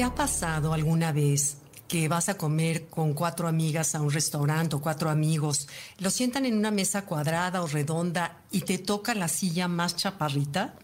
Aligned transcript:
¿Te 0.00 0.04
ha 0.04 0.14
pasado 0.14 0.72
alguna 0.72 1.12
vez 1.12 1.58
que 1.86 2.08
vas 2.08 2.30
a 2.30 2.38
comer 2.38 2.86
con 2.86 3.12
cuatro 3.12 3.46
amigas 3.48 3.94
a 3.94 4.00
un 4.00 4.10
restaurante 4.10 4.74
o 4.74 4.80
cuatro 4.80 5.10
amigos, 5.10 5.68
lo 5.98 6.08
sientan 6.08 6.46
en 6.46 6.56
una 6.56 6.70
mesa 6.70 7.04
cuadrada 7.04 7.60
o 7.60 7.66
redonda 7.66 8.40
y 8.50 8.62
te 8.62 8.78
toca 8.78 9.14
la 9.14 9.28
silla 9.28 9.68
más 9.68 9.96
chaparrita? 9.96 10.74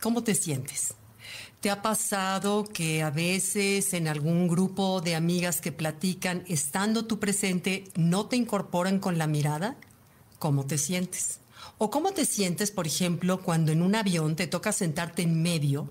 ¿Cómo 0.00 0.24
te 0.24 0.34
sientes? 0.34 0.94
¿Te 1.60 1.70
ha 1.70 1.80
pasado 1.80 2.64
que 2.64 3.04
a 3.04 3.10
veces 3.10 3.94
en 3.94 4.08
algún 4.08 4.48
grupo 4.48 5.00
de 5.00 5.14
amigas 5.14 5.60
que 5.60 5.70
platican, 5.70 6.42
estando 6.48 7.04
tú 7.04 7.20
presente, 7.20 7.84
no 7.94 8.26
te 8.26 8.34
incorporan 8.34 8.98
con 8.98 9.16
la 9.16 9.28
mirada? 9.28 9.76
¿Cómo 10.40 10.66
te 10.66 10.76
sientes? 10.76 11.38
¿O 11.78 11.92
cómo 11.92 12.10
te 12.10 12.24
sientes, 12.24 12.72
por 12.72 12.88
ejemplo, 12.88 13.42
cuando 13.42 13.70
en 13.70 13.80
un 13.80 13.94
avión 13.94 14.34
te 14.34 14.48
toca 14.48 14.72
sentarte 14.72 15.22
en 15.22 15.40
medio 15.40 15.88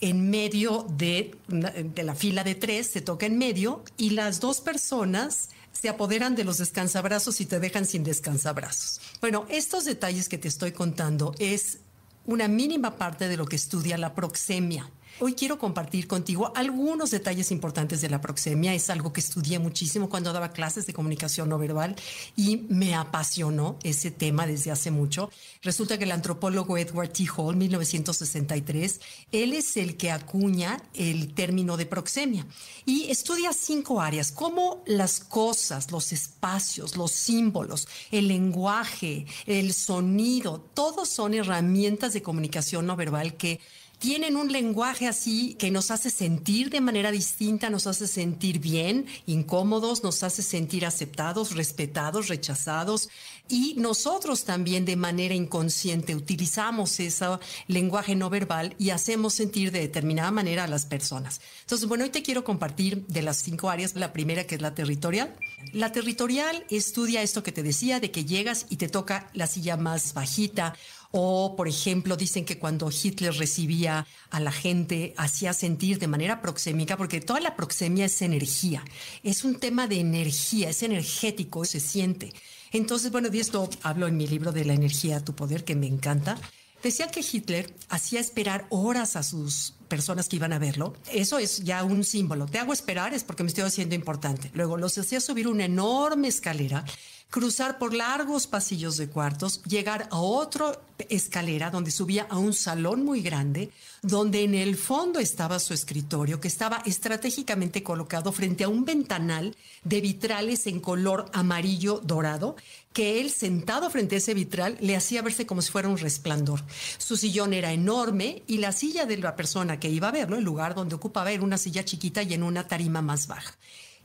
en 0.00 0.30
medio 0.30 0.86
de, 0.90 1.34
de, 1.48 2.02
la 2.02 2.14
fila 2.14 2.44
de 2.44 2.54
tres, 2.54 2.88
se 2.88 3.00
toca 3.00 3.26
en 3.26 3.38
medio 3.38 3.82
y 3.96 4.10
las 4.10 4.40
dos 4.40 4.60
personas 4.60 5.48
se 5.72 5.88
apoderan 5.88 6.34
de 6.34 6.44
los 6.44 6.58
descansabrazos 6.58 7.40
y 7.40 7.46
te 7.46 7.60
dejan 7.60 7.86
sin 7.86 8.04
descansabrazos. 8.04 9.00
Bueno, 9.20 9.46
estos 9.48 9.84
detalles 9.84 10.28
que 10.28 10.38
te 10.38 10.48
estoy 10.48 10.72
contando 10.72 11.34
es 11.38 11.78
una 12.24 12.48
mínima 12.48 12.96
parte 12.96 13.28
de 13.28 13.36
lo 13.36 13.46
que 13.46 13.56
estudia 13.56 13.98
la 13.98 14.14
proxemia. 14.14 14.90
Hoy 15.18 15.32
quiero 15.32 15.58
compartir 15.58 16.06
contigo 16.06 16.52
algunos 16.54 17.10
detalles 17.10 17.50
importantes 17.50 18.02
de 18.02 18.10
la 18.10 18.20
proxemia. 18.20 18.74
Es 18.74 18.90
algo 18.90 19.14
que 19.14 19.20
estudié 19.20 19.58
muchísimo 19.58 20.10
cuando 20.10 20.30
daba 20.30 20.52
clases 20.52 20.86
de 20.86 20.92
comunicación 20.92 21.48
no 21.48 21.56
verbal 21.56 21.96
y 22.36 22.66
me 22.68 22.94
apasionó 22.94 23.78
ese 23.82 24.10
tema 24.10 24.46
desde 24.46 24.70
hace 24.70 24.90
mucho. 24.90 25.30
Resulta 25.62 25.96
que 25.96 26.04
el 26.04 26.12
antropólogo 26.12 26.76
Edward 26.76 27.14
T. 27.14 27.24
Hall, 27.34 27.56
1963, 27.56 29.00
él 29.32 29.54
es 29.54 29.78
el 29.78 29.96
que 29.96 30.10
acuña 30.10 30.82
el 30.92 31.32
término 31.32 31.78
de 31.78 31.86
proxemia 31.86 32.46
y 32.84 33.10
estudia 33.10 33.54
cinco 33.54 34.02
áreas, 34.02 34.30
como 34.30 34.84
las 34.86 35.20
cosas, 35.20 35.90
los 35.92 36.12
espacios, 36.12 36.94
los 36.94 37.12
símbolos, 37.12 37.88
el 38.10 38.28
lenguaje, 38.28 39.24
el 39.46 39.72
sonido, 39.72 40.60
todos 40.74 41.08
son 41.08 41.32
herramientas 41.32 42.12
de 42.12 42.20
comunicación 42.20 42.84
no 42.84 42.96
verbal 42.96 43.38
que 43.38 43.60
tienen 43.98 44.36
un 44.36 44.52
lenguaje 44.52 45.06
así 45.06 45.54
que 45.54 45.70
nos 45.70 45.90
hace 45.90 46.10
sentir 46.10 46.68
de 46.70 46.80
manera 46.80 47.10
distinta, 47.10 47.70
nos 47.70 47.86
hace 47.86 48.06
sentir 48.06 48.58
bien, 48.58 49.06
incómodos, 49.26 50.02
nos 50.02 50.22
hace 50.22 50.42
sentir 50.42 50.84
aceptados, 50.84 51.54
respetados, 51.54 52.28
rechazados. 52.28 53.08
Y 53.48 53.74
nosotros 53.78 54.44
también 54.44 54.84
de 54.84 54.96
manera 54.96 55.34
inconsciente 55.34 56.14
utilizamos 56.14 56.98
ese 57.00 57.26
lenguaje 57.68 58.14
no 58.14 58.28
verbal 58.28 58.74
y 58.78 58.90
hacemos 58.90 59.34
sentir 59.34 59.72
de 59.72 59.80
determinada 59.80 60.30
manera 60.30 60.64
a 60.64 60.68
las 60.68 60.84
personas. 60.84 61.40
Entonces, 61.60 61.88
bueno, 61.88 62.04
hoy 62.04 62.10
te 62.10 62.22
quiero 62.22 62.44
compartir 62.44 63.06
de 63.06 63.22
las 63.22 63.38
cinco 63.38 63.70
áreas, 63.70 63.94
la 63.94 64.12
primera 64.12 64.44
que 64.44 64.56
es 64.56 64.60
la 64.60 64.74
territorial. 64.74 65.34
La 65.72 65.92
territorial 65.92 66.64
estudia 66.70 67.22
esto 67.22 67.42
que 67.42 67.52
te 67.52 67.62
decía, 67.62 68.00
de 68.00 68.10
que 68.10 68.24
llegas 68.24 68.66
y 68.68 68.76
te 68.76 68.88
toca 68.88 69.30
la 69.32 69.46
silla 69.46 69.76
más 69.76 70.12
bajita 70.12 70.74
o, 71.10 71.54
por 71.56 71.68
ejemplo, 71.68 72.16
dicen 72.16 72.44
que 72.44 72.58
cuando 72.58 72.90
Hitler 72.90 73.34
recibía 73.34 74.06
a 74.30 74.40
la 74.40 74.52
gente, 74.52 75.14
hacía 75.16 75.52
sentir 75.52 75.98
de 75.98 76.08
manera 76.08 76.40
proxémica, 76.40 76.96
porque 76.96 77.20
toda 77.20 77.40
la 77.40 77.56
proxemia 77.56 78.06
es 78.06 78.22
energía, 78.22 78.84
es 79.22 79.44
un 79.44 79.58
tema 79.58 79.86
de 79.86 80.00
energía, 80.00 80.70
es 80.70 80.82
energético, 80.82 81.64
se 81.64 81.80
siente. 81.80 82.32
Entonces, 82.72 83.10
bueno, 83.10 83.30
de 83.30 83.40
esto 83.40 83.68
hablo 83.82 84.06
en 84.06 84.16
mi 84.16 84.26
libro 84.26 84.52
de 84.52 84.64
la 84.64 84.74
energía 84.74 85.18
a 85.18 85.24
tu 85.24 85.34
poder, 85.34 85.64
que 85.64 85.76
me 85.76 85.86
encanta. 85.86 86.38
Decía 86.82 87.08
que 87.08 87.20
Hitler 87.20 87.74
hacía 87.88 88.20
esperar 88.20 88.66
horas 88.70 89.16
a 89.16 89.22
sus 89.22 89.74
personas 89.88 90.28
que 90.28 90.36
iban 90.36 90.52
a 90.52 90.58
verlo. 90.58 90.94
Eso 91.12 91.38
es 91.38 91.64
ya 91.64 91.82
un 91.82 92.04
símbolo. 92.04 92.46
Te 92.46 92.58
hago 92.58 92.72
esperar 92.72 93.14
es 93.14 93.24
porque 93.24 93.42
me 93.42 93.48
estoy 93.48 93.64
haciendo 93.64 93.94
importante. 93.94 94.50
Luego 94.54 94.76
los 94.76 94.96
hacía 94.98 95.20
subir 95.20 95.48
una 95.48 95.64
enorme 95.64 96.28
escalera 96.28 96.84
cruzar 97.30 97.78
por 97.78 97.92
largos 97.92 98.46
pasillos 98.46 98.96
de 98.96 99.08
cuartos, 99.08 99.62
llegar 99.64 100.08
a 100.10 100.18
otra 100.18 100.80
escalera 101.08 101.70
donde 101.70 101.90
subía 101.90 102.26
a 102.30 102.38
un 102.38 102.54
salón 102.54 103.04
muy 103.04 103.20
grande, 103.20 103.70
donde 104.00 104.44
en 104.44 104.54
el 104.54 104.76
fondo 104.76 105.18
estaba 105.18 105.58
su 105.58 105.74
escritorio, 105.74 106.40
que 106.40 106.48
estaba 106.48 106.82
estratégicamente 106.86 107.82
colocado 107.82 108.32
frente 108.32 108.64
a 108.64 108.68
un 108.68 108.84
ventanal 108.84 109.54
de 109.84 110.00
vitrales 110.00 110.66
en 110.66 110.80
color 110.80 111.28
amarillo 111.32 112.00
dorado, 112.02 112.56
que 112.92 113.20
él 113.20 113.30
sentado 113.30 113.90
frente 113.90 114.14
a 114.14 114.18
ese 114.18 114.32
vitral 114.32 114.78
le 114.80 114.96
hacía 114.96 115.20
verse 115.20 115.44
como 115.44 115.60
si 115.60 115.70
fuera 115.70 115.88
un 115.88 115.98
resplandor. 115.98 116.62
Su 116.96 117.16
sillón 117.16 117.52
era 117.52 117.72
enorme 117.72 118.42
y 118.46 118.58
la 118.58 118.72
silla 118.72 119.04
de 119.04 119.18
la 119.18 119.36
persona 119.36 119.78
que 119.78 119.90
iba 119.90 120.08
a 120.08 120.12
verlo, 120.12 120.38
el 120.38 120.44
lugar 120.44 120.74
donde 120.74 120.94
ocupaba, 120.94 121.32
era 121.32 121.42
una 121.42 121.58
silla 121.58 121.84
chiquita 121.84 122.22
y 122.22 122.32
en 122.32 122.42
una 122.42 122.66
tarima 122.66 123.02
más 123.02 123.26
baja. 123.26 123.54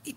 Y 0.03 0.15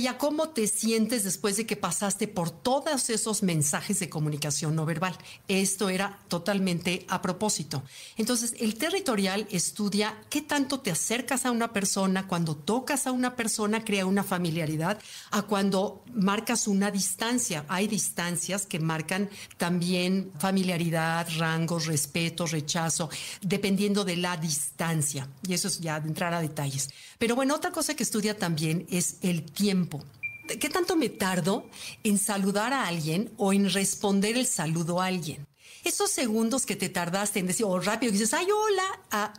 ya 0.00 0.18
cómo 0.18 0.50
te 0.50 0.66
sientes 0.66 1.24
después 1.24 1.56
de 1.56 1.66
que 1.66 1.76
pasaste 1.76 2.28
por 2.28 2.50
todos 2.50 3.08
esos 3.08 3.42
mensajes 3.42 3.98
de 4.00 4.10
comunicación 4.10 4.74
no 4.74 4.84
verbal. 4.84 5.16
Esto 5.48 5.88
era 5.88 6.18
totalmente 6.28 7.06
a 7.08 7.22
propósito. 7.22 7.82
Entonces, 8.16 8.54
el 8.58 8.74
territorial 8.76 9.46
estudia 9.50 10.18
qué 10.28 10.42
tanto 10.42 10.80
te 10.80 10.90
acercas 10.90 11.46
a 11.46 11.50
una 11.50 11.72
persona, 11.72 12.28
cuando 12.28 12.56
tocas 12.56 13.06
a 13.06 13.12
una 13.12 13.36
persona 13.36 13.84
crea 13.84 14.04
una 14.04 14.22
familiaridad, 14.22 14.98
a 15.30 15.42
cuando 15.42 16.02
marcas 16.12 16.68
una 16.68 16.90
distancia. 16.90 17.64
Hay 17.68 17.86
distancias 17.86 18.66
que 18.66 18.80
marcan 18.80 19.30
también 19.56 20.30
familiaridad, 20.38 21.26
rangos, 21.38 21.86
respeto, 21.86 22.46
rechazo, 22.46 23.08
dependiendo 23.40 24.04
de 24.04 24.16
la 24.16 24.36
distancia. 24.36 25.28
Y 25.46 25.54
eso 25.54 25.68
es 25.68 25.80
ya 25.80 26.00
de 26.00 26.08
entrar 26.08 26.34
a 26.34 26.40
detalles. 26.40 26.90
Pero 27.18 27.34
bueno, 27.34 27.54
otra 27.54 27.70
cosa 27.70 27.94
que 27.94 28.02
estudia 28.02 28.36
también 28.36 28.73
es 28.90 29.16
el 29.22 29.44
tiempo. 29.44 30.04
¿Qué 30.46 30.68
tanto 30.68 30.96
me 30.96 31.08
tardo 31.08 31.68
en 32.02 32.18
saludar 32.18 32.72
a 32.72 32.86
alguien 32.86 33.32
o 33.38 33.52
en 33.52 33.70
responder 33.70 34.36
el 34.36 34.46
saludo 34.46 35.00
a 35.00 35.06
alguien? 35.06 35.46
Esos 35.84 36.10
segundos 36.10 36.66
que 36.66 36.76
te 36.76 36.88
tardaste 36.88 37.40
en 37.40 37.46
decir, 37.46 37.66
o 37.66 37.78
rápido 37.78 38.12
que 38.12 38.18
dices, 38.18 38.34
ay, 38.34 38.46
hola, 38.50 39.32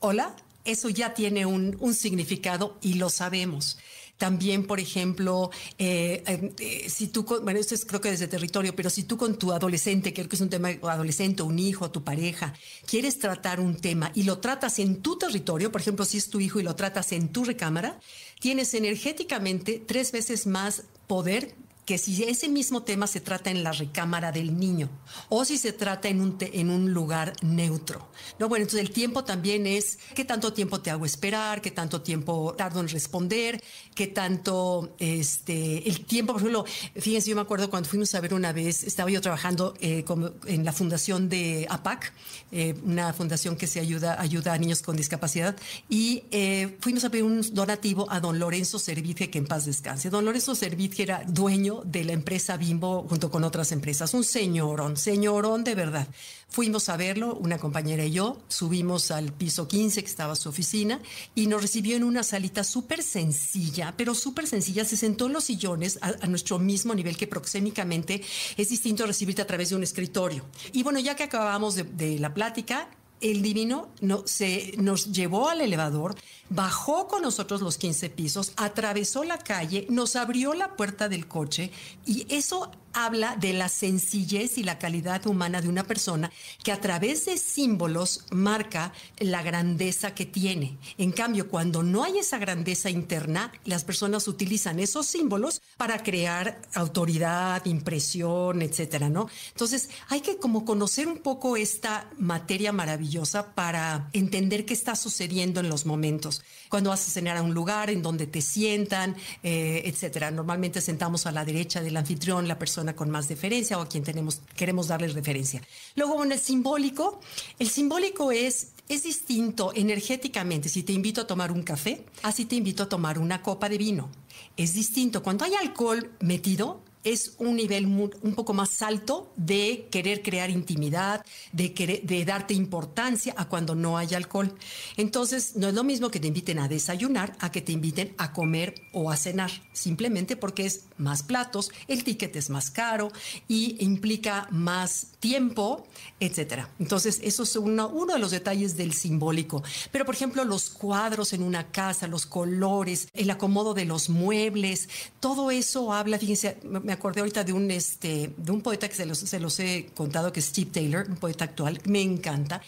hola, 0.00 0.36
eso 0.64 0.88
ya 0.88 1.14
tiene 1.14 1.44
un 1.46 1.94
significado 1.94 2.78
y 2.80 2.94
lo 2.94 3.10
sabemos. 3.10 3.78
También, 4.22 4.68
por 4.68 4.78
ejemplo, 4.78 5.50
eh, 5.78 6.22
eh, 6.60 6.88
si 6.88 7.08
tú, 7.08 7.24
bueno, 7.42 7.58
esto 7.58 7.74
es 7.74 7.84
creo 7.84 8.00
que 8.00 8.12
desde 8.12 8.28
territorio, 8.28 8.72
pero 8.76 8.88
si 8.88 9.02
tú 9.02 9.16
con 9.16 9.36
tu 9.36 9.50
adolescente, 9.50 10.14
creo 10.14 10.28
que 10.28 10.36
es 10.36 10.40
un 10.40 10.48
tema 10.48 10.68
adolescente, 10.68 11.42
un 11.42 11.58
hijo, 11.58 11.90
tu 11.90 12.04
pareja, 12.04 12.54
quieres 12.86 13.18
tratar 13.18 13.58
un 13.58 13.74
tema 13.74 14.12
y 14.14 14.22
lo 14.22 14.38
tratas 14.38 14.78
en 14.78 15.02
tu 15.02 15.18
territorio, 15.18 15.72
por 15.72 15.80
ejemplo, 15.80 16.04
si 16.04 16.18
es 16.18 16.30
tu 16.30 16.38
hijo 16.38 16.60
y 16.60 16.62
lo 16.62 16.76
tratas 16.76 17.10
en 17.10 17.30
tu 17.30 17.42
recámara, 17.42 17.98
tienes 18.38 18.74
energéticamente 18.74 19.82
tres 19.84 20.12
veces 20.12 20.46
más 20.46 20.84
poder 21.08 21.56
que 21.84 21.98
si 21.98 22.22
ese 22.24 22.48
mismo 22.48 22.82
tema 22.82 23.06
se 23.06 23.20
trata 23.20 23.50
en 23.50 23.64
la 23.64 23.72
recámara 23.72 24.30
del 24.30 24.58
niño 24.58 24.88
o 25.28 25.44
si 25.44 25.58
se 25.58 25.72
trata 25.72 26.08
en 26.08 26.20
un, 26.20 26.36
en 26.40 26.70
un 26.70 26.92
lugar 26.92 27.32
neutro. 27.42 28.08
No, 28.38 28.48
bueno, 28.48 28.62
entonces 28.62 28.86
el 28.86 28.94
tiempo 28.94 29.24
también 29.24 29.66
es 29.66 29.98
qué 30.14 30.24
tanto 30.24 30.52
tiempo 30.52 30.80
te 30.80 30.90
hago 30.90 31.04
esperar, 31.04 31.60
qué 31.60 31.72
tanto 31.72 32.00
tiempo 32.02 32.54
tardo 32.56 32.80
en 32.80 32.88
responder, 32.88 33.62
qué 33.94 34.06
tanto 34.06 34.94
este, 34.98 35.88
el 35.88 36.04
tiempo, 36.04 36.34
por 36.34 36.42
ejemplo, 36.42 36.64
fíjense, 36.96 37.30
yo 37.30 37.36
me 37.36 37.42
acuerdo 37.42 37.68
cuando 37.68 37.88
fuimos 37.88 38.14
a 38.14 38.20
ver 38.20 38.34
una 38.34 38.52
vez, 38.52 38.84
estaba 38.84 39.10
yo 39.10 39.20
trabajando 39.20 39.74
eh, 39.80 40.04
como 40.04 40.30
en 40.46 40.64
la 40.64 40.72
fundación 40.72 41.28
de 41.28 41.66
APAC, 41.68 42.12
eh, 42.52 42.74
una 42.84 43.12
fundación 43.12 43.56
que 43.56 43.66
se 43.66 43.80
ayuda, 43.80 44.20
ayuda 44.20 44.52
a 44.52 44.58
niños 44.58 44.82
con 44.82 44.96
discapacidad, 44.96 45.56
y 45.88 46.24
eh, 46.30 46.76
fuimos 46.80 47.04
a 47.04 47.08
ver 47.08 47.24
un 47.24 47.42
donativo 47.54 48.10
a 48.10 48.20
don 48.20 48.38
Lorenzo 48.38 48.78
Servige, 48.78 49.30
que 49.30 49.38
en 49.38 49.46
paz 49.46 49.64
descanse. 49.64 50.10
Don 50.10 50.24
Lorenzo 50.24 50.54
Servige 50.54 51.02
era 51.02 51.24
dueño 51.26 51.71
de 51.80 52.04
la 52.04 52.12
empresa 52.12 52.58
Bimbo 52.58 53.06
junto 53.08 53.30
con 53.30 53.44
otras 53.44 53.72
empresas. 53.72 54.12
Un 54.12 54.24
señorón, 54.24 54.96
señorón 54.96 55.64
de 55.64 55.74
verdad. 55.74 56.06
Fuimos 56.48 56.90
a 56.90 56.98
verlo, 56.98 57.34
una 57.36 57.56
compañera 57.56 58.04
y 58.04 58.10
yo, 58.10 58.36
subimos 58.48 59.10
al 59.10 59.32
piso 59.32 59.66
15 59.66 60.04
que 60.04 60.10
estaba 60.10 60.36
su 60.36 60.50
oficina 60.50 61.00
y 61.34 61.46
nos 61.46 61.62
recibió 61.62 61.96
en 61.96 62.04
una 62.04 62.22
salita 62.22 62.62
súper 62.62 63.02
sencilla, 63.02 63.94
pero 63.96 64.14
súper 64.14 64.46
sencilla. 64.46 64.84
Se 64.84 64.98
sentó 64.98 65.26
en 65.26 65.32
los 65.32 65.44
sillones 65.44 65.98
a, 66.02 66.26
nuestro 66.26 66.58
mismo 66.58 66.94
nivel 66.94 67.16
que 67.16 67.26
proxémicamente 67.26 68.22
es 68.58 68.68
distinto 68.68 69.06
recibirte 69.06 69.40
a 69.40 69.46
través 69.46 69.70
de 69.70 69.76
un 69.76 69.82
escritorio. 69.82 70.44
Y 70.72 70.82
bueno, 70.82 71.00
ya 71.00 71.16
que 71.16 71.22
acabamos 71.22 71.74
de, 71.74 71.84
de 71.84 72.18
la 72.18 72.34
plática, 72.34 72.88
el 73.22 73.42
divino 73.42 73.88
no, 74.00 74.22
se, 74.26 74.74
nos 74.78 75.12
llevó 75.12 75.48
al 75.48 75.60
elevador, 75.60 76.14
bajó 76.50 77.08
con 77.08 77.22
nosotros 77.22 77.60
los 77.60 77.78
15 77.78 78.10
pisos, 78.10 78.52
atravesó 78.56 79.24
la 79.24 79.38
calle, 79.38 79.86
nos 79.88 80.16
abrió 80.16 80.54
la 80.54 80.76
puerta 80.76 81.08
del 81.08 81.26
coche 81.28 81.70
y 82.04 82.26
eso 82.28 82.70
habla 82.92 83.36
de 83.36 83.52
la 83.52 83.68
sencillez 83.68 84.58
y 84.58 84.64
la 84.64 84.78
calidad 84.78 85.26
humana 85.26 85.60
de 85.60 85.68
una 85.68 85.84
persona 85.84 86.30
que 86.62 86.72
a 86.72 86.80
través 86.80 87.24
de 87.26 87.38
símbolos 87.38 88.24
marca 88.30 88.92
la 89.18 89.42
grandeza 89.42 90.14
que 90.14 90.26
tiene. 90.26 90.78
En 90.98 91.12
cambio, 91.12 91.48
cuando 91.48 91.82
no 91.82 92.04
hay 92.04 92.18
esa 92.18 92.38
grandeza 92.38 92.90
interna, 92.90 93.52
las 93.64 93.84
personas 93.84 94.28
utilizan 94.28 94.80
esos 94.80 95.06
símbolos 95.06 95.62
para 95.76 96.02
crear 96.02 96.60
autoridad, 96.74 97.64
impresión, 97.66 98.62
etcétera, 98.62 99.08
¿no? 99.08 99.28
Entonces, 99.50 99.90
hay 100.08 100.20
que 100.20 100.36
como 100.36 100.64
conocer 100.64 101.08
un 101.08 101.18
poco 101.18 101.56
esta 101.56 102.10
materia 102.18 102.72
maravillosa 102.72 103.54
para 103.54 104.08
entender 104.12 104.64
qué 104.64 104.74
está 104.74 104.96
sucediendo 104.96 105.60
en 105.60 105.68
los 105.68 105.86
momentos. 105.86 106.42
Cuando 106.68 106.90
vas 106.90 107.06
a 107.06 107.10
cenar 107.10 107.36
a 107.36 107.42
un 107.42 107.54
lugar 107.54 107.90
en 107.90 108.02
donde 108.02 108.26
te 108.26 108.40
sientan, 108.40 109.16
eh, 109.42 109.82
etcétera. 109.84 110.30
Normalmente 110.30 110.80
sentamos 110.80 111.26
a 111.26 111.32
la 111.32 111.44
derecha 111.44 111.80
del 111.80 111.96
anfitrión 111.96 112.48
la 112.48 112.58
persona 112.58 112.81
con 112.94 113.10
más 113.10 113.28
deferencia 113.28 113.78
o 113.78 113.82
a 113.82 113.88
quien 113.88 114.04
tenemos, 114.04 114.42
queremos 114.56 114.88
darle 114.88 115.08
referencia. 115.08 115.62
Luego, 115.94 116.22
en 116.24 116.32
el 116.32 116.38
simbólico, 116.38 117.20
el 117.58 117.68
simbólico 117.68 118.32
es, 118.32 118.72
es 118.88 119.04
distinto 119.04 119.72
energéticamente 119.74 120.68
si 120.68 120.82
te 120.82 120.92
invito 120.92 121.20
a 121.20 121.26
tomar 121.26 121.52
un 121.52 121.62
café, 121.62 122.04
así 122.22 122.44
te 122.44 122.56
invito 122.56 122.82
a 122.82 122.88
tomar 122.88 123.18
una 123.18 123.42
copa 123.42 123.68
de 123.68 123.78
vino. 123.78 124.10
Es 124.56 124.74
distinto. 124.74 125.22
Cuando 125.22 125.44
hay 125.44 125.54
alcohol 125.54 126.10
metido, 126.20 126.82
es 127.04 127.34
un 127.38 127.56
nivel 127.56 127.86
un 127.86 128.34
poco 128.34 128.54
más 128.54 128.82
alto 128.82 129.32
de 129.36 129.88
querer 129.90 130.22
crear 130.22 130.50
intimidad, 130.50 131.24
de, 131.52 131.74
querer, 131.74 132.02
de 132.02 132.24
darte 132.24 132.54
importancia 132.54 133.34
a 133.36 133.48
cuando 133.48 133.74
no 133.74 133.98
hay 133.98 134.14
alcohol. 134.14 134.54
Entonces, 134.96 135.56
no 135.56 135.68
es 135.68 135.74
lo 135.74 135.84
mismo 135.84 136.10
que 136.10 136.20
te 136.20 136.28
inviten 136.28 136.58
a 136.58 136.68
desayunar 136.68 137.36
a 137.40 137.50
que 137.50 137.60
te 137.60 137.72
inviten 137.72 138.14
a 138.18 138.32
comer 138.32 138.74
o 138.92 139.10
a 139.10 139.16
cenar, 139.16 139.50
simplemente 139.72 140.36
porque 140.36 140.66
es 140.66 140.84
más 140.96 141.22
platos, 141.22 141.70
el 141.88 142.04
ticket 142.04 142.36
es 142.36 142.50
más 142.50 142.70
caro 142.70 143.10
y 143.48 143.82
implica 143.84 144.46
más 144.50 145.08
tiempo, 145.18 145.86
etcétera. 146.20 146.70
Entonces, 146.78 147.20
eso 147.22 147.42
es 147.42 147.56
uno, 147.56 147.88
uno 147.88 148.14
de 148.14 148.18
los 148.18 148.30
detalles 148.30 148.76
del 148.76 148.92
simbólico. 148.92 149.62
Pero, 149.90 150.04
por 150.04 150.14
ejemplo, 150.14 150.44
los 150.44 150.70
cuadros 150.70 151.32
en 151.32 151.42
una 151.42 151.70
casa, 151.70 152.06
los 152.06 152.26
colores, 152.26 153.08
el 153.14 153.30
acomodo 153.30 153.74
de 153.74 153.84
los 153.84 154.08
muebles, 154.08 154.88
todo 155.20 155.50
eso 155.50 155.92
habla, 155.92 156.18
fíjense, 156.18 156.58
me 156.62 156.91
acordé 156.92 157.20
ahorita 157.20 157.44
de 157.44 157.52
un, 157.52 157.70
este, 157.70 158.32
de 158.36 158.52
un 158.52 158.60
poeta 158.60 158.88
que 158.88 158.94
se 158.94 159.06
los, 159.06 159.18
se 159.18 159.40
los 159.40 159.58
he 159.60 159.86
contado, 159.94 160.32
que 160.32 160.40
es 160.40 160.46
Steve 160.46 160.70
Taylor, 160.70 161.06
un 161.08 161.16
poeta 161.16 161.44
actual, 161.44 161.80
me 161.86 162.02
encanta. 162.02 162.62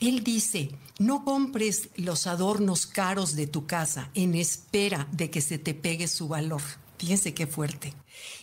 Él 0.00 0.22
dice, 0.22 0.70
no 0.98 1.24
compres 1.24 1.88
los 1.96 2.26
adornos 2.26 2.86
caros 2.86 3.34
de 3.34 3.46
tu 3.46 3.66
casa 3.66 4.10
en 4.14 4.34
espera 4.34 5.08
de 5.12 5.30
que 5.30 5.40
se 5.40 5.58
te 5.58 5.74
pegue 5.74 6.06
su 6.08 6.28
valor. 6.28 6.62
Fíjense 6.98 7.32
qué 7.32 7.46
fuerte. 7.46 7.94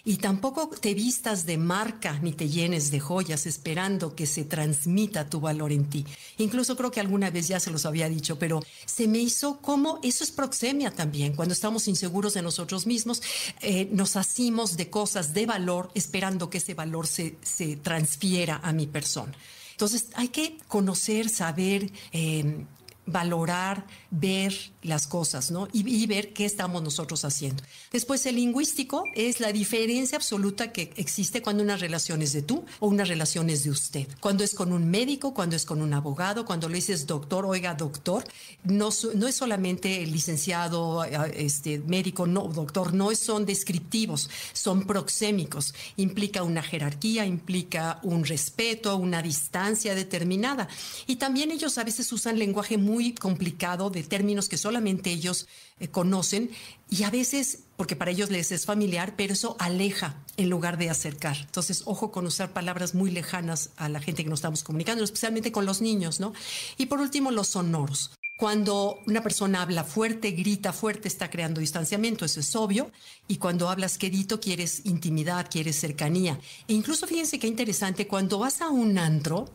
Y 0.06 0.18
tampoco 0.18 0.70
te 0.70 0.94
vistas 0.94 1.46
de 1.46 1.58
marca 1.58 2.20
ni 2.22 2.32
te 2.32 2.48
llenes 2.48 2.90
de 2.90 3.00
joyas 3.00 3.46
esperando 3.46 4.16
que 4.16 4.26
se 4.26 4.46
transmita 4.46 5.30
tu 5.30 5.42
valor 5.42 5.72
en 5.72 5.90
ti. 5.90 6.06
Incluso 6.38 6.78
creo 6.78 6.92
que 6.92 7.02
alguna 7.02 7.30
vez 7.30 7.48
ya 7.50 7.60
se 7.60 7.72
los 7.72 7.86
había 7.86 8.08
dicho, 8.08 8.40
pero 8.40 8.64
se 8.86 9.08
me 9.08 9.20
hizo 9.20 9.58
como 9.58 10.00
eso 10.04 10.24
es 10.24 10.32
proxemia 10.32 10.92
también. 10.92 11.36
Cuando 11.36 11.54
estamos 11.54 11.88
inseguros 11.88 12.34
de 12.34 12.42
nosotros 12.42 12.88
mismos, 12.88 13.22
eh, 13.62 13.90
nos 13.92 14.16
hacemos 14.16 14.78
de 14.78 14.90
cosas 14.90 15.34
de 15.34 15.46
valor 15.46 15.92
esperando 15.96 16.50
que 16.50 16.60
ese 16.60 16.74
valor 16.74 17.08
se, 17.08 17.36
se 17.42 17.76
transfiera 17.76 18.62
a 18.64 18.72
mi 18.72 18.88
persona. 18.88 19.34
Entonces 19.72 20.08
hay 20.14 20.30
que 20.30 20.58
conocer, 20.70 21.28
saber, 21.28 21.92
eh, 22.14 22.66
valorar, 23.06 23.86
ver 24.10 24.54
las 24.82 25.08
cosas, 25.08 25.52
¿no? 25.52 25.68
Y, 25.74 26.06
ver 26.06 26.34
qué 26.34 26.46
estamos 26.46 26.84
nosotros 26.84 27.26
haciendo. 27.26 27.64
Después, 27.92 28.26
el 28.26 28.36
lingüístico 28.36 29.04
es 29.16 29.40
la 29.40 29.52
diferencia 29.52 30.18
absoluta 30.18 30.72
que 30.72 30.94
existe 30.98 31.42
cuando 31.42 31.64
una 31.64 31.78
relación 31.78 32.22
es 32.22 32.34
de 32.34 32.42
tú 32.42 32.64
o 32.80 32.88
una 32.88 33.04
relación 33.04 33.50
es 33.50 33.64
de 33.64 33.72
usted. 33.72 34.08
Cuando 34.20 34.44
es 34.44 34.54
con 34.54 34.72
un 34.72 34.90
médico, 34.90 35.34
cuando 35.34 35.56
es 35.56 35.66
con 35.66 35.82
un 35.82 35.94
abogado, 35.94 36.46
cuando 36.46 36.70
le 36.70 36.76
dices 36.76 37.08
doctor, 37.08 37.46
oiga, 37.46 37.74
doctor, 37.74 38.24
no, 38.64 38.90
no 39.16 39.28
es 39.28 39.36
solamente 39.36 40.06
licenciado, 40.06 41.04
este, 41.04 41.80
médico, 41.80 42.28
no, 42.28 42.48
doctor, 42.48 42.94
no 42.94 43.14
son 43.16 43.46
descriptivos, 43.46 44.30
son 44.54 44.86
proxémicos. 44.86 45.74
Implica 45.98 46.44
una 46.44 46.62
jerarquía, 46.62 47.26
implica 47.26 48.00
un 48.04 48.26
respeto, 48.26 48.96
una 48.98 49.22
distancia 49.22 49.96
determinada. 49.96 50.68
Y 51.08 51.18
también 51.18 51.52
ellos 51.52 51.78
a 51.78 51.84
veces 51.84 52.12
usan 52.12 52.40
lenguaje 52.40 52.78
muy 52.78 52.95
muy 52.96 53.14
complicado 53.14 53.90
de 53.90 54.04
términos 54.04 54.48
que 54.48 54.58
solamente 54.58 55.12
ellos 55.12 55.48
eh, 55.82 55.90
conocen 55.90 56.50
y 56.90 57.04
a 57.04 57.10
veces, 57.10 57.60
porque 57.76 57.98
para 57.98 58.12
ellos 58.12 58.30
les 58.30 58.54
es 58.54 58.66
familiar, 58.66 59.16
pero 59.18 59.34
eso 59.34 59.58
aleja 59.60 60.16
en 60.38 60.50
lugar 60.50 60.78
de 60.78 60.90
acercar. 60.90 61.36
Entonces, 61.36 61.84
ojo 61.86 62.14
con 62.14 62.26
usar 62.26 62.54
palabras 62.54 62.96
muy 62.96 63.12
lejanas 63.12 63.72
a 63.76 63.90
la 63.90 64.00
gente 64.00 64.24
que 64.24 64.30
nos 64.30 64.40
estamos 64.40 64.64
comunicando, 64.64 65.04
especialmente 65.04 65.52
con 65.52 65.66
los 65.66 65.82
niños, 65.82 66.22
¿no? 66.22 66.32
Y 66.78 66.86
por 66.86 67.02
último, 67.02 67.32
los 67.32 67.50
sonoros. 67.50 68.12
Cuando 68.38 69.00
una 69.08 69.22
persona 69.22 69.62
habla 69.62 69.84
fuerte, 69.84 70.32
grita 70.32 70.72
fuerte, 70.72 71.10
está 71.10 71.30
creando 71.30 71.60
distanciamiento, 71.60 72.24
eso 72.24 72.40
es 72.40 72.56
obvio. 72.56 72.92
Y 73.28 73.38
cuando 73.38 73.70
hablas 73.70 73.98
quedito, 73.98 74.40
quieres 74.40 74.86
intimidad, 74.86 75.48
quieres 75.52 75.78
cercanía. 75.78 76.40
E 76.70 76.74
incluso 76.74 77.08
fíjense 77.08 77.40
qué 77.40 77.48
interesante, 77.48 78.08
cuando 78.08 78.40
vas 78.40 78.62
a 78.62 78.70
un 78.70 78.98
antro, 78.98 79.50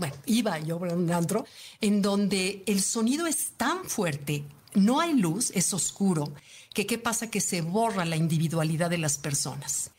bueno, 0.00 0.14
iba 0.24 0.58
yo 0.58 0.82
a 0.82 0.94
un 0.94 1.10
antro, 1.12 1.44
en 1.82 2.00
donde 2.00 2.62
el 2.66 2.80
sonido 2.80 3.26
es 3.26 3.50
tan 3.58 3.84
fuerte, 3.84 4.42
no 4.74 4.98
hay 4.98 5.12
luz, 5.12 5.52
es 5.54 5.74
oscuro, 5.74 6.32
que 6.72 6.86
qué 6.86 6.96
pasa 6.96 7.30
que 7.30 7.42
se 7.42 7.60
borra 7.60 8.06
la 8.06 8.16
individualidad 8.16 8.88
de 8.88 8.96
las 8.96 9.18
personas. 9.18 9.90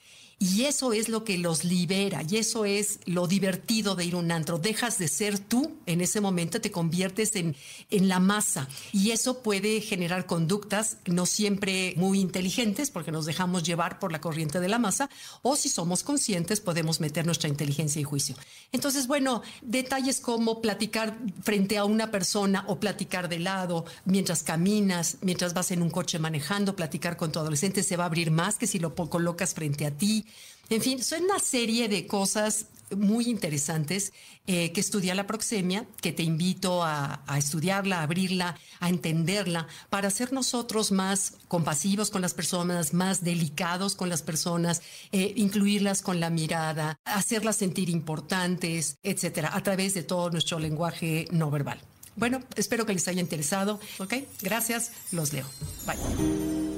Y 0.43 0.63
eso 0.63 0.91
es 0.91 1.07
lo 1.07 1.23
que 1.23 1.37
los 1.37 1.63
libera 1.63 2.23
y 2.27 2.37
eso 2.37 2.65
es 2.65 2.97
lo 3.05 3.27
divertido 3.27 3.93
de 3.93 4.05
ir 4.05 4.15
a 4.15 4.17
un 4.17 4.31
antro. 4.31 4.57
Dejas 4.57 4.97
de 4.97 5.07
ser 5.07 5.37
tú 5.37 5.77
en 5.85 6.01
ese 6.01 6.19
momento, 6.19 6.59
te 6.59 6.71
conviertes 6.71 7.35
en, 7.35 7.55
en 7.91 8.07
la 8.07 8.19
masa 8.19 8.67
y 8.91 9.11
eso 9.11 9.43
puede 9.43 9.81
generar 9.81 10.25
conductas 10.25 10.97
no 11.05 11.27
siempre 11.27 11.93
muy 11.95 12.19
inteligentes 12.19 12.89
porque 12.89 13.11
nos 13.11 13.27
dejamos 13.27 13.61
llevar 13.61 13.99
por 13.99 14.11
la 14.11 14.19
corriente 14.19 14.59
de 14.59 14.67
la 14.67 14.79
masa 14.79 15.11
o 15.43 15.55
si 15.55 15.69
somos 15.69 16.01
conscientes 16.01 16.59
podemos 16.59 17.01
meter 17.01 17.23
nuestra 17.23 17.47
inteligencia 17.47 18.01
y 18.01 18.03
juicio. 18.03 18.35
Entonces, 18.71 19.05
bueno, 19.05 19.43
detalles 19.61 20.19
como 20.19 20.59
platicar 20.59 21.19
frente 21.43 21.77
a 21.77 21.85
una 21.85 22.09
persona 22.09 22.65
o 22.67 22.79
platicar 22.79 23.29
de 23.29 23.37
lado 23.37 23.85
mientras 24.05 24.41
caminas, 24.41 25.17
mientras 25.21 25.53
vas 25.53 25.69
en 25.69 25.83
un 25.83 25.91
coche 25.91 26.17
manejando, 26.17 26.75
platicar 26.75 27.15
con 27.15 27.31
tu 27.31 27.37
adolescente 27.37 27.83
se 27.83 27.95
va 27.95 28.05
a 28.05 28.07
abrir 28.07 28.31
más 28.31 28.55
que 28.55 28.65
si 28.65 28.79
lo 28.79 28.95
colocas 28.95 29.53
frente 29.53 29.85
a 29.85 29.91
ti 29.91 30.25
en 30.69 30.81
fin, 30.81 31.03
son 31.03 31.23
una 31.23 31.39
serie 31.39 31.89
de 31.89 32.07
cosas 32.07 32.67
muy 32.95 33.25
interesantes 33.25 34.13
eh, 34.47 34.71
que 34.71 34.81
estudia 34.81 35.15
la 35.15 35.27
proxemia, 35.27 35.85
que 36.01 36.11
te 36.11 36.23
invito 36.23 36.83
a, 36.83 37.23
estudiarla, 37.37 37.99
a 37.99 38.03
abrirla, 38.03 38.57
a 38.79 38.89
entenderla, 38.89 39.67
para 39.89 40.09
ser 40.09 40.33
nosotros 40.33 40.91
más 40.91 41.33
compasivos 41.47 42.09
con 42.09 42.21
las 42.21 42.33
personas, 42.33 42.93
más 42.93 43.23
delicados 43.23 43.95
con 43.95 44.09
las 44.09 44.21
personas, 44.21 44.81
eh, 45.11 45.33
incluirlas 45.35 46.01
con 46.01 46.19
la 46.19 46.29
mirada, 46.29 46.99
hacerlas 47.05 47.57
sentir 47.57 47.89
importantes, 47.89 48.97
etcétera, 49.03 49.51
a 49.53 49.63
través 49.63 49.93
de 49.93 50.03
todo 50.03 50.29
nuestro 50.29 50.59
lenguaje 50.59 51.27
no 51.31 51.51
verbal. 51.51 51.79
Bueno, 52.15 52.41
espero 52.55 52.85
que 52.85 52.93
les 52.93 53.07
haya 53.07 53.21
interesado. 53.21 53.79
Ok, 53.99 54.15
gracias, 54.41 54.91
los 55.11 55.31
leo. 55.31 55.45
Bye. 55.85 56.70